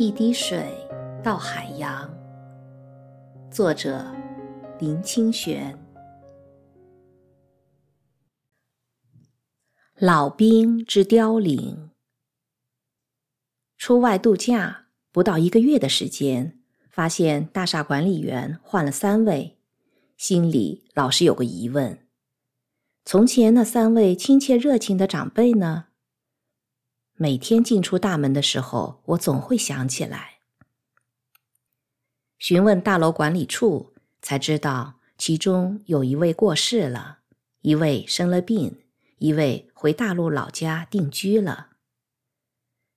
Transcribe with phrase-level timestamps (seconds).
[0.00, 0.72] 一滴水
[1.24, 2.08] 到海洋。
[3.50, 4.06] 作者：
[4.78, 5.76] 林清玄。
[9.96, 11.90] 老兵之凋零。
[13.76, 19.58] 出外度假不到一个月的时间，发现大厦管理员换了三位，
[20.16, 22.06] 心里老是有个疑问：
[23.04, 25.86] 从前那三位亲切热情的长辈呢？
[27.20, 30.34] 每天进出大门的时候，我总会想起来。
[32.38, 37.18] 询问大楼管理处，才知道其中有一位过世了，
[37.62, 38.84] 一位生了病，
[39.18, 41.70] 一位回大陆老家定居了。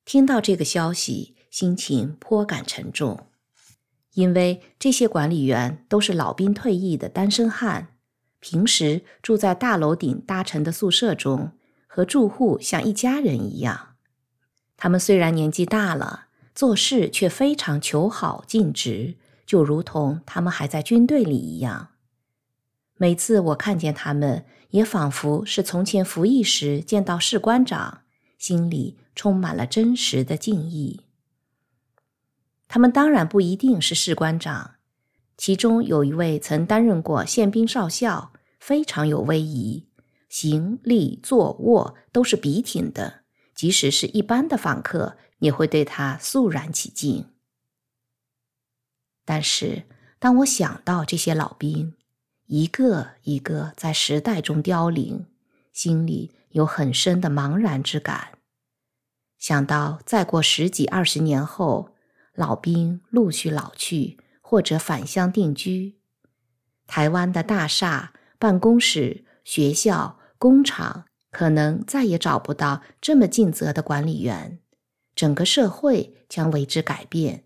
[0.06, 3.26] 听到这个消息，心情颇感沉重，
[4.14, 7.96] 因为这些管理员都是老兵退役的单身汉，
[8.40, 11.54] 平时住在大楼顶搭成的宿舍中，
[11.88, 13.91] 和住户像一家人一样。
[14.84, 19.14] 他们虽然年纪大了，做事却非常求好尽职，
[19.46, 21.90] 就如同他们还在军队里一样。
[22.98, 28.02] 每次我看见他们，也仿佛是从前服役时见到士官长，
[28.40, 31.02] 心里充满了真实的敬意。
[32.68, 34.78] 他们当然不一定是士官长，
[35.38, 39.86] 其中有一位曾担任过宪兵少校，非常有威仪，
[40.28, 43.21] 行立坐卧都是笔挺的。
[43.54, 47.28] 即使是一般的访客，也会对他肃然起敬。
[49.24, 49.84] 但是，
[50.20, 51.94] 当我想到这些老兵
[52.48, 55.26] 一个一个在时代中凋零，
[55.72, 58.40] 心里有很深的茫然之感。
[59.38, 61.96] 想到再过十几二十年后，
[62.34, 66.00] 老兵陆续老去或者返乡定居，
[66.88, 71.06] 台湾的大厦、办公室、学校、工厂。
[71.32, 74.60] 可能再也找不到这么尽责的管理员，
[75.16, 77.46] 整个社会将为之改变，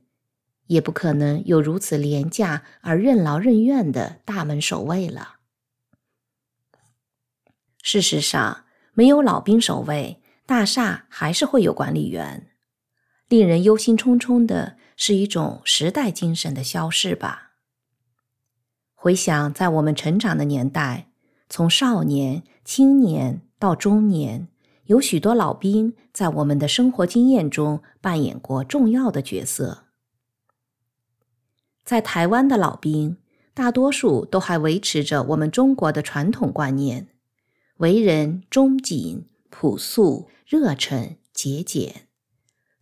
[0.66, 5.36] 也不可能有如此廉价而任劳任怨的大门守卫了。
[7.84, 12.50] 事实上，没有老兵守卫，大厦还是会有管理员。
[13.28, 17.52] 令人忧心忡忡的是一种时代精神的消逝吧。
[18.96, 21.10] 回想在我们成长的年代，
[21.48, 23.42] 从少年、青年。
[23.66, 24.48] 到中年，
[24.84, 29.86] 有许多老兵在我们的生活经验中扮演过重要的角色。
[31.84, 33.18] 在台湾的老兵，
[33.56, 37.08] 大多数都还维持着我们中国的传统观念，
[37.78, 42.08] 为人忠谨、朴素、热忱、节俭。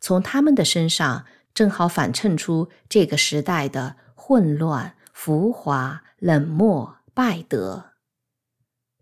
[0.02, 1.24] 从他们的身上，
[1.54, 7.92] 正好反衬出这个时代的混乱、浮华、冷漠、败德。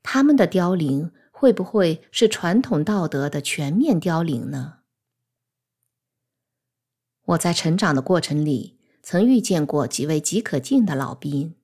[0.03, 1.11] 他们的凋零。
[1.41, 4.81] 会不会是传统道德的全面凋零呢？
[7.29, 11.55] 我在成长的过程里，曾遇见过几位极可敬的老兵。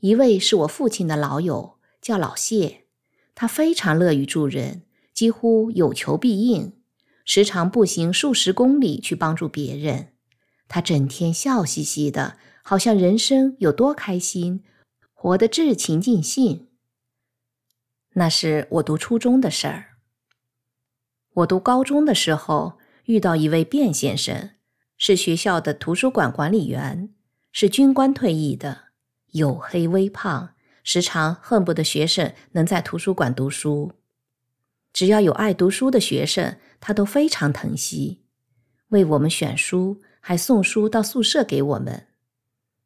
[0.00, 2.86] 一位是我父亲的老友，叫老谢，
[3.34, 6.72] 他非常乐于助人，几乎有求必应，
[7.26, 10.14] 时常步行数十公里去帮助别人。
[10.68, 14.64] 他整天笑嘻嘻的，好像人生有多开心，
[15.12, 16.68] 活得至情尽兴。
[18.18, 19.96] 那是我读初中的事儿。
[21.34, 24.52] 我读高中的时候，遇到一位卞先生，
[24.96, 27.10] 是学校的图书馆管理员，
[27.52, 28.84] 是军官退役的，
[29.32, 33.92] 黝黑微胖，时常恨不得学生能在图书馆读书。
[34.94, 38.22] 只要有爱读书的学生，他都非常疼惜，
[38.88, 42.06] 为我们选书，还送书到宿舍给我们。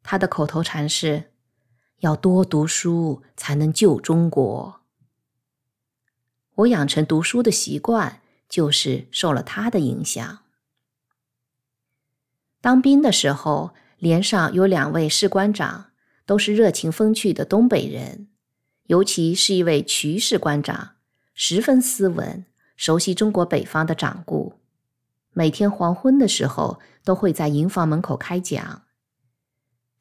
[0.03, 1.31] 他的口头禅是
[2.03, 4.79] ：“要多读书，才能救中国。”
[6.61, 10.39] 我养成读书的习惯，就是受了他的影响。
[12.59, 15.91] 当兵的时候，连上有两位士官长，
[16.25, 18.27] 都是热情风趣的东北人，
[18.87, 20.91] 尤其是一位瞿士官长，
[21.33, 22.45] 十分斯文，
[22.75, 24.59] 熟悉中国北方的掌故。
[25.33, 28.83] 每天黄昏的时候，都会在营房门口开讲。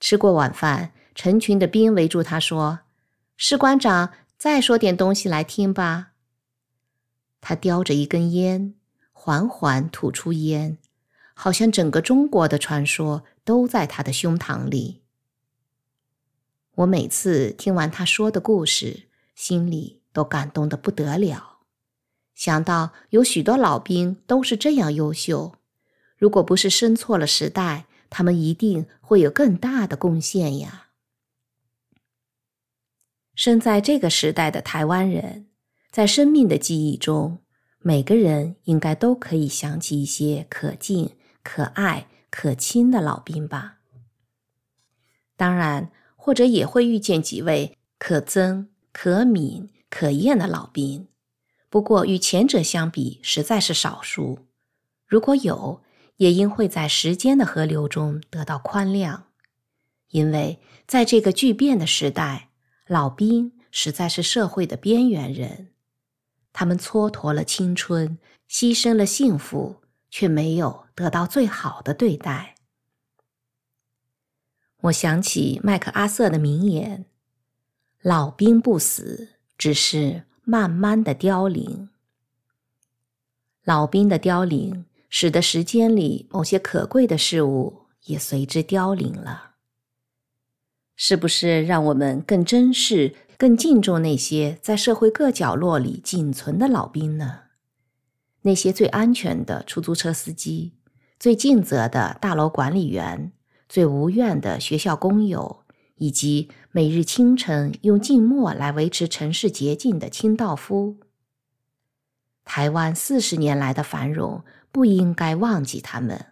[0.00, 2.80] 吃过晚饭，成群的兵围住他说
[3.38, 6.08] ：“士官长，再说点东西来听吧。”
[7.40, 8.74] 他叼着一根烟，
[9.12, 10.78] 缓缓吐出烟，
[11.34, 15.02] 好像整个中国的传说都在他的胸膛里。
[16.76, 21.58] 我每次听完他说的故事，心里都感动得不得了。
[22.34, 25.56] 想到有许多老兵都是这样优秀，
[26.16, 30.88] 如果不是生错了时代，他们一定会有更大的贡献呀。
[33.34, 35.49] 生在这个时代的台湾人。
[35.90, 37.38] 在生命的记忆中，
[37.80, 43.78] 每个人应该都可以想起一些可敬、可爱、可亲的老兵吧。
[45.36, 51.08] 当然，或者也会遇见几位可憎、可悯、可厌的老兵，
[51.68, 54.46] 不过与前者相比，实在是少数。
[55.08, 55.82] 如果有，
[56.18, 59.22] 也应会在时间的河流中得到宽谅，
[60.10, 62.50] 因为在这个巨变的时代，
[62.86, 65.72] 老兵实在是社会的边缘人。
[66.52, 68.18] 他们蹉跎了青春，
[68.48, 72.56] 牺牲了幸福，却没有得到最好的对待。
[74.82, 77.06] 我想起麦克阿瑟的名言
[78.02, 81.90] ：“老兵不死，只是慢慢的凋零。”
[83.64, 84.86] 老兵的凋零。
[85.12, 89.56] 使得时间里某些可贵的事物也随之凋零了，
[90.94, 97.44] 是不是让我们更珍视、更敬重那些在社会各角落里仅存的老兵呢？
[98.42, 100.74] 那些最安全的出租车司机、
[101.18, 103.32] 最尽责的大楼管理员、
[103.66, 105.64] 最无怨的学校工友，
[105.94, 110.98] 以及每日清晨用静默来维持城市洁净的清道夫。
[112.44, 114.44] 台湾四十年来的繁荣。
[114.72, 116.26] 不应该忘记他们。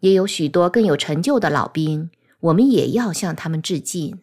[0.00, 2.10] 也有许多更有成就的老兵，
[2.40, 4.20] 我们也要向他们致敬。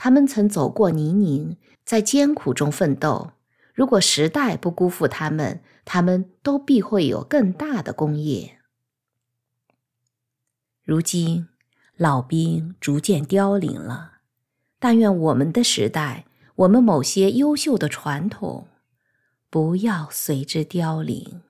[0.00, 3.32] 他们曾走过泥泞，在艰苦中奋斗。
[3.74, 8.60] 如果时代不辜负他们，他们都必会有更大的功业。
[10.84, 11.48] 如今，
[11.96, 14.18] 老兵逐渐凋零了，
[14.78, 18.68] 但愿我们的时代，我们某些优秀的传统，
[19.50, 21.42] 不要随之凋零。